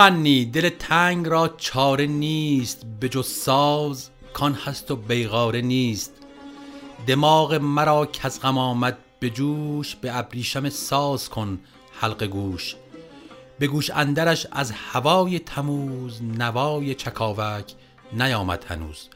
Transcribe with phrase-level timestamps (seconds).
[0.00, 6.12] مغنی دل تنگ را چاره نیست به جز ساز کان هست و بیغاره نیست.
[7.06, 11.58] دماغ مرا که از غم آمد به جوش به ابریشم ساز کن
[12.00, 12.76] حلق گوش.
[13.58, 17.72] به گوش اندرش از هوای تموز نوای چکاوک
[18.12, 19.08] نیامد هنوز.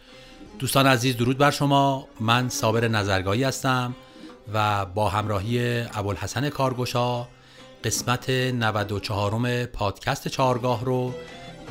[0.59, 2.09] دوستان عزیز درود بر شما.
[2.21, 3.95] من صابر نظرگاهی هستم
[4.55, 7.27] و با همراهی ابوالحسن کارگشا
[7.85, 11.15] قسمت 94 پادکست چارگاه رو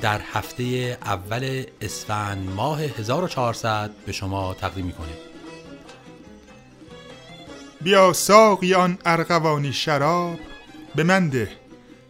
[0.01, 5.15] در هفته اول اسفند ماه 1400 به شما تقدیم می‌کنیم.
[7.81, 10.39] بیا ساقی آن ارغوانی شراب
[10.95, 11.51] به من ده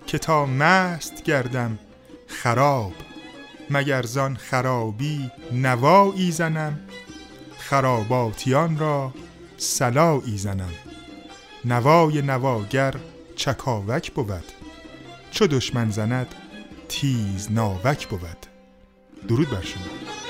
[0.08, 1.80] که تا مست گردم
[2.28, 2.94] خراب.
[3.70, 6.80] مگر زان خرابی نوایی زنم
[7.58, 9.14] خراباتیان را
[9.58, 10.74] سلایی زنم.
[11.66, 12.94] نوای نواگر
[13.36, 14.44] چکاوک بود.
[15.32, 16.28] چو دشمن زند
[16.90, 18.46] تیز ناوک بود.
[19.28, 20.23] درود بر شما.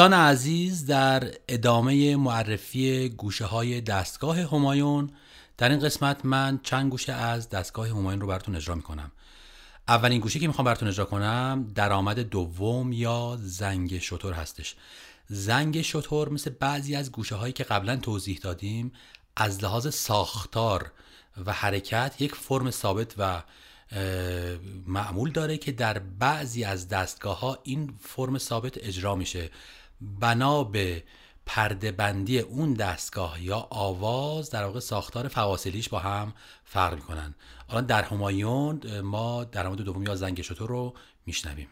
[0.00, 5.10] دوستان عزیز در ادامه معرفی گوشه های دستگاه همایون
[5.58, 9.12] در این قسمت من چند گوشه از دستگاه همایون رو براتون اجرا می‌کنم.
[9.88, 14.74] اولین گوشه که می‌خوام براتون اجرا کنم درآمد دوم یا زنگ شطور هستش.
[15.28, 18.92] زنگ شطور مثل بعضی از گوشه هایی که قبلا توضیح دادیم
[19.36, 20.92] از لحاظ ساختار
[21.46, 23.42] و حرکت یک فرم ثابت و
[24.86, 29.50] معمول داره که در بعضی از دستگاه ها این فرم ثابت اجرا میشه.
[30.00, 31.02] بنا به
[31.46, 36.34] پرده بندی اون دستگاه یا آواز در واقع ساختار فواصلیش با هم
[36.64, 37.34] فرق می‌کنن.
[37.68, 40.94] الان در همایون ما در مورد دوم یا زنگ شطور رو
[41.26, 41.68] میشنویم.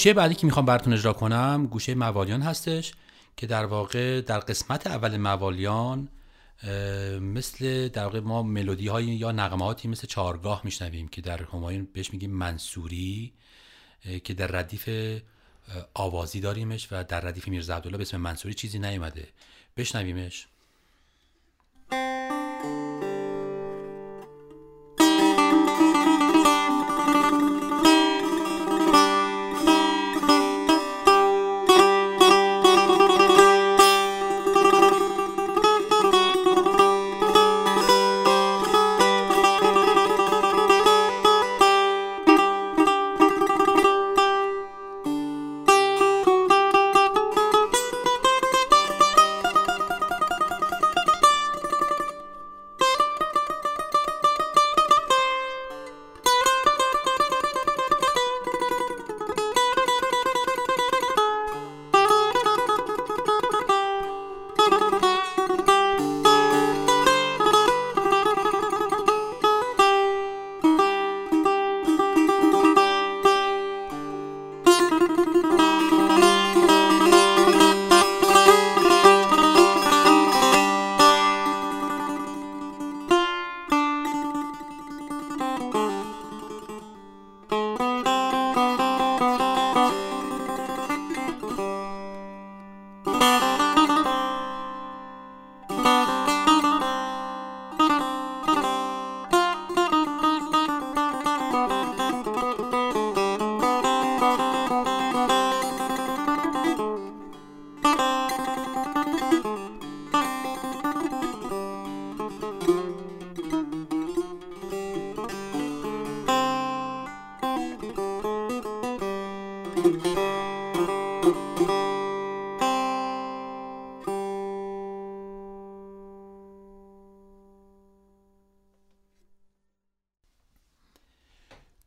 [0.00, 2.92] گوشه بعدی که می‌خوام براتون اجرا کنم گوشه موالیان هستش
[3.36, 6.08] که در واقع در قسمت اول موالیان
[7.20, 12.12] مثل در واقع ما ملودی های یا نغماتی مثل چارگاه میشنویم که در همایون بهش
[12.12, 13.32] میگیم منصوری
[14.24, 14.88] که در ردیف
[15.94, 19.28] آوازی داریمش و در ردیف میرزا عبدالله به اسم منصوری چیزی نیومده.
[19.76, 20.46] بشنویمش.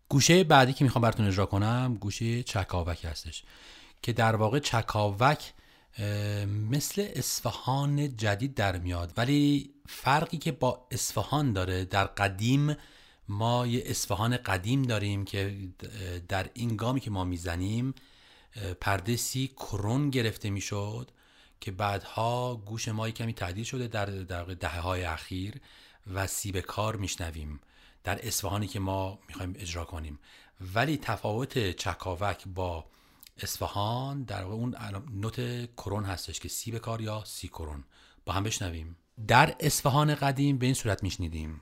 [0.10, 3.44] گوشه بعدی که می‌خوام براتون اجرا کنم گوشه چکاوک هستش
[4.02, 5.54] که در واقع چکاوک
[6.70, 9.14] مثل اصفهان جدید در میاد.
[9.18, 12.76] ولی فرقی که با اصفهان داره در قدیم
[13.30, 15.58] ما یه اصفهان قدیم داریم که
[16.28, 17.94] در این گامی که ما می‌زنیم
[18.82, 21.12] پرده سی کرون گرفته می‌شد
[21.60, 24.06] که بعدها گوش ما کمی تعدیل شده در,
[24.44, 25.62] دهه های اخیر
[26.14, 27.60] و سی به کار میشنویم
[28.04, 30.20] در اصفهانی که ما می‌خوایم اجرا کنیم.
[30.76, 32.86] ولی تفاوت چکاوک با
[33.38, 34.76] اصفهان در اون
[35.14, 37.84] نوت کرون هستش که سی به کار یا سی کرون.
[38.26, 38.98] با هم بشنویم.
[39.28, 41.62] در اصفهان قدیم به این صورت میشنیدیم.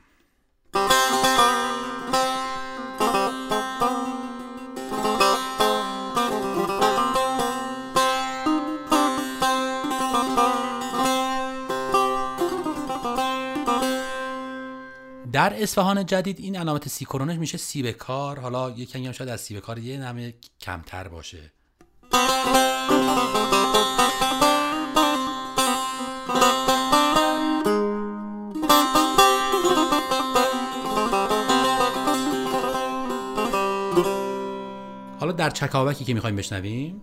[15.41, 18.39] در اصفهان جدید این علامت سی کرونش میشه سی به کار.
[18.39, 21.51] حالا یکی هم شاید از سی به کار یه نمه کمتر باشه.
[35.19, 37.01] حالا در چکاوکی که می‌خوایم بشنویم.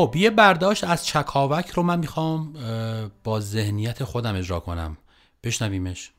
[0.00, 2.52] خب یه برداشت از چکاوک رو من می‌خوام
[3.24, 4.96] با ذهنیت خودم اجرا کنم.
[5.44, 6.10] بشنویمش.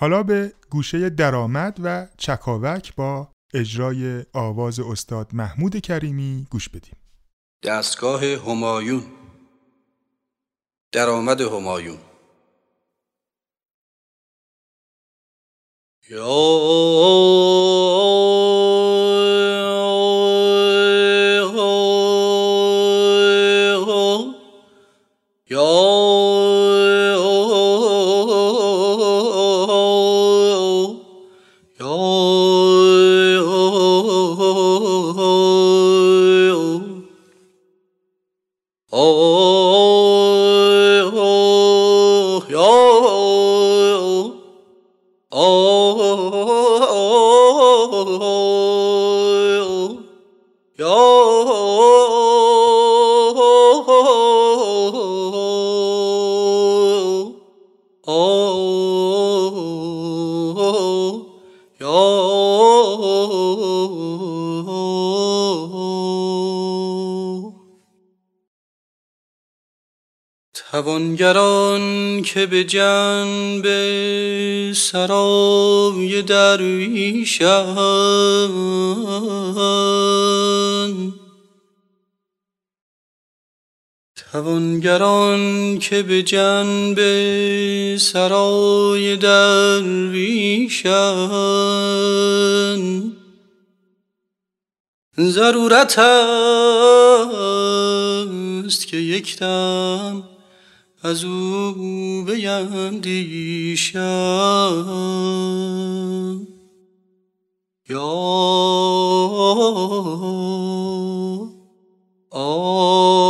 [0.00, 6.96] حالا به گوشه درآمد و چکاوک با اجرای آواز استاد محمود کریمی گوش بدیم.
[7.62, 9.02] دستگاه همایون.
[10.92, 11.98] درآمد همایون.
[16.10, 16.26] یا
[50.78, 52.09] yo
[71.20, 73.64] توانگران که به جنب
[74.72, 77.70] سرای درویشند
[84.32, 86.96] توانگران که به جنب
[87.96, 90.90] سرای درویشند
[95.18, 97.16] ضرورت است
[98.86, 100.39] که یک دم
[101.02, 104.00] از او بیندیشم
[107.88, 108.30] یا
[112.32, 113.29] توی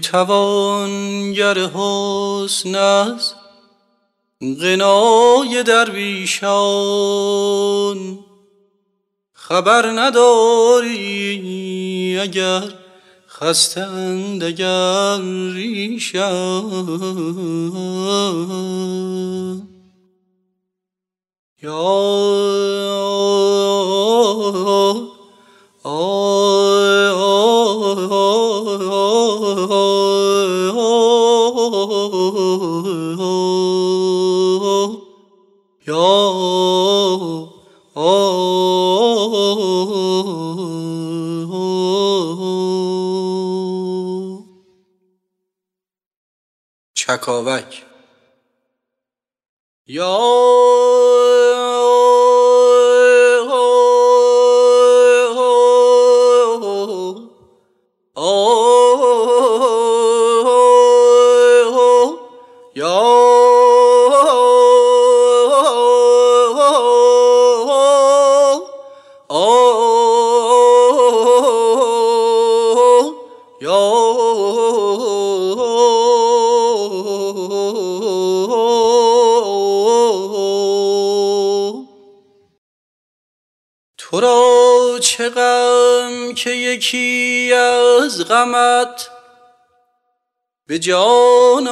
[0.00, 3.34] توانگر حسن از
[4.40, 6.58] غنای درویشان.
[9.32, 11.30] خبر نداری
[12.22, 12.62] اگر
[13.28, 15.18] خستند اگر
[15.54, 16.70] ریشان.
[21.62, 22.39] یا
[47.20, 47.84] چکاوک
[49.86, 50.40] یا
[69.30, 69.59] تو
[85.20, 89.10] چه غم که یکی از غمت
[90.66, 91.64] به جان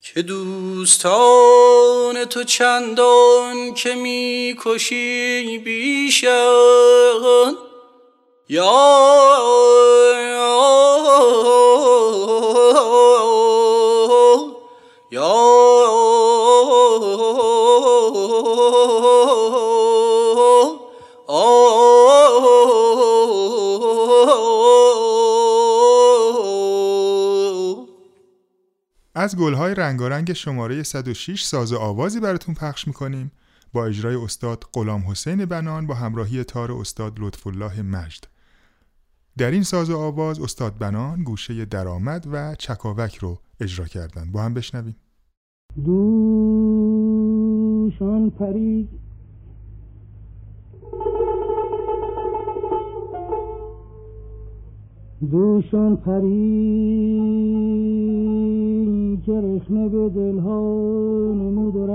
[0.00, 7.65] که دوستان تو چندان که می‌کشی بیشن
[8.48, 8.96] یا
[29.14, 33.32] از گلهای رنگارنگ شماره 106 ساز آوازی براتون پخش می‌کنیم.
[33.72, 38.35] با اجرای استاد غلام حسین بنان با همراهی تار استاد لطف الله مجد.
[39.38, 44.54] در این ساز آواز استاد بنان گوشه درآمد و چکاوک رو اجرا کردن با هم
[44.54, 44.96] بشنویم.
[45.84, 47.10] دوشان
[48.30, 48.88] پرید
[55.30, 56.36] دوشان پرید
[59.24, 60.60] که رخنه به دلها
[61.34, 61.86] نمود و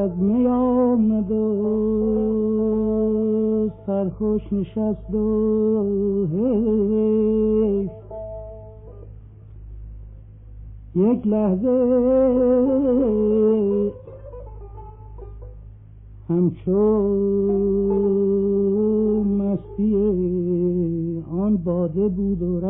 [0.00, 1.40] از می آمد و
[3.86, 5.20] سرخوش نشست و
[10.96, 11.70] یک لحظه
[16.28, 17.10] همچون
[19.26, 19.94] مستی
[21.32, 22.60] آن باده بود و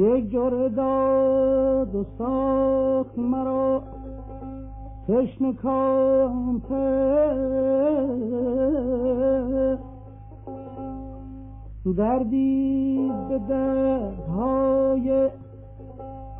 [0.00, 3.82] یک جور داد و ساخت مرا.
[5.08, 7.00] تشن کامپه
[11.96, 15.28] دردی به دردهای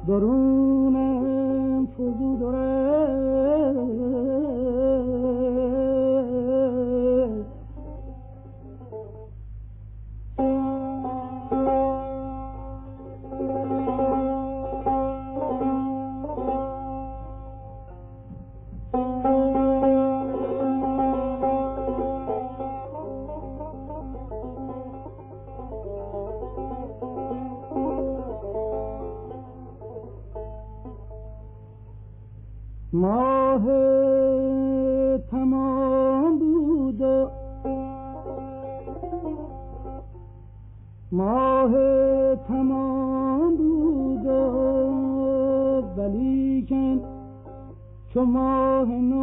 [0.07, 2.51] درونم فزود و
[32.93, 33.65] ماه
[35.19, 37.03] تمام بود
[41.13, 41.71] ماه
[42.37, 44.31] تمام بود و
[45.97, 47.01] ولیکن
[48.09, 49.21] چو ماه نو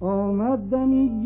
[0.00, 1.22] آمد دمی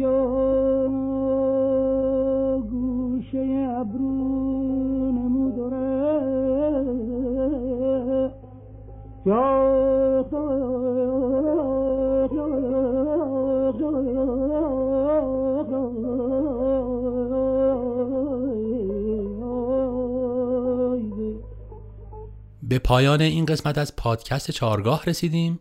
[22.78, 25.60] پایان این قسمت از پادکست چارگاه رسیدیم.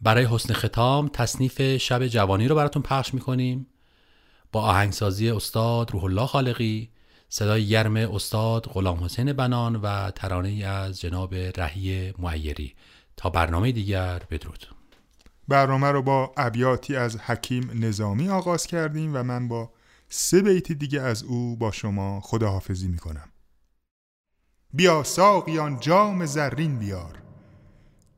[0.00, 3.66] برای حسن ختام تصنیف شب جوانی رو براتون پخش می‌کنیم.
[4.52, 6.90] با آهنگسازی استاد روح الله خالقی
[7.28, 12.74] صدای گرم استاد غلام حسین بنان و ترانه از جناب رهی معیری.
[13.16, 14.66] تا برنامه دیگر بدرود.
[15.48, 19.70] برنامه رو با ابیاتی از حکیم نظامی آغاز کردیم و من با
[20.08, 23.28] سه بیت دیگه از او با شما خداحافظی می‌کنم.
[24.76, 27.22] بیا ساقیان جام زرین بیار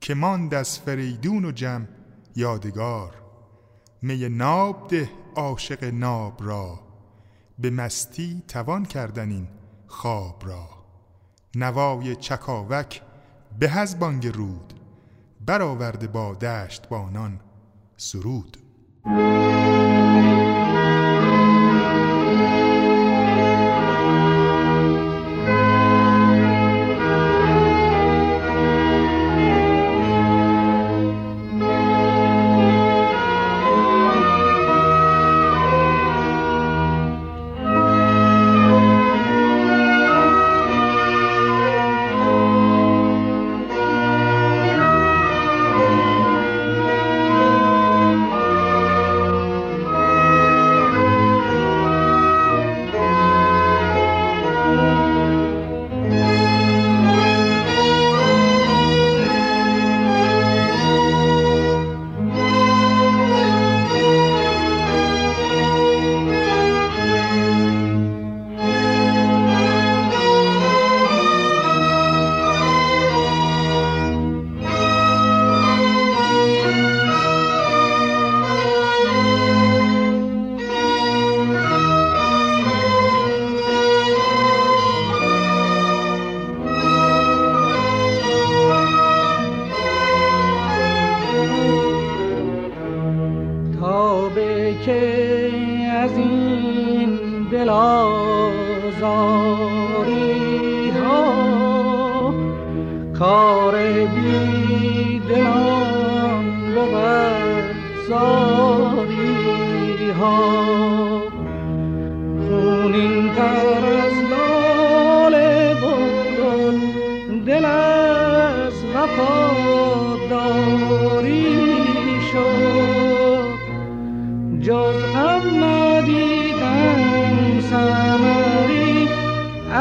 [0.01, 1.88] که ماند از فریدون و جم
[2.37, 3.14] یادگار.
[4.03, 6.81] می ناب ده عاشق ناب را
[7.59, 9.49] به مستی توان کردن این
[9.87, 10.69] خواب را.
[11.55, 13.03] نوای چکاوک
[13.59, 14.73] به از بانگ رود
[15.47, 17.40] برآورده با دشت بانان
[17.97, 18.57] سرود.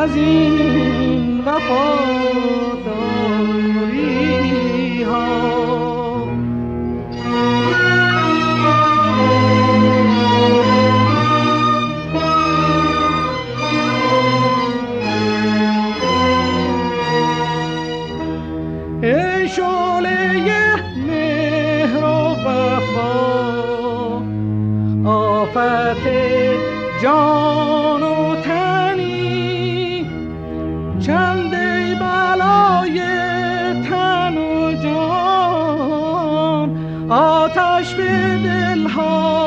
[0.08, 0.65] sozinho.
[31.06, 33.00] چند بالای بلای
[33.90, 36.70] تن و جان؟
[37.12, 39.45] آتش به دلها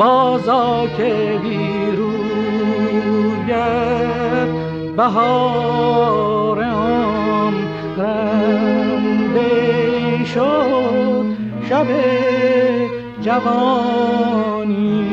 [0.00, 2.00] بازا که بیروید
[4.96, 7.54] بهار آم
[7.98, 9.44] رنده
[10.24, 11.24] شد
[11.68, 11.86] شب
[13.22, 15.10] جوانی